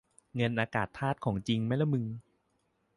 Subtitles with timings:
[0.35, 2.05] เงินอากาศธาตุของจริงมั้ยล่ะมึง